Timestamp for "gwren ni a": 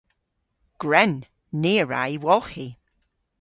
0.81-1.85